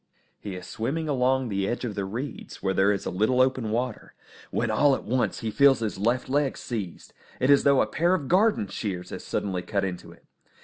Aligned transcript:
He 0.39 0.55
is 0.55 0.65
swimming 0.65 1.07
along 1.07 1.49
the 1.49 1.67
edge 1.67 1.85
of 1.85 1.93
the 1.93 2.05
reeds 2.05 2.63
where 2.63 2.73
there 2.73 2.91
is 2.91 3.05
a 3.05 3.11
little 3.11 3.39
open 3.39 3.69
water, 3.69 4.15
when 4.49 4.71
all 4.71 4.95
at 4.95 5.03
once 5.03 5.41
he 5.41 5.51
feels 5.51 5.77
his 5.81 5.99
left 5.99 6.27
leg 6.27 6.57
seized. 6.57 7.13
It 7.39 7.51
is 7.51 7.59
as 7.59 7.63
though 7.65 7.81
a 7.81 7.85
pair 7.85 8.15
of 8.15 8.27
garden 8.27 8.65
shears 8.65 9.11
had 9.11 9.21
suddenly 9.21 9.61
cut 9.61 9.85
into 9.85 10.11
it! 10.11 10.25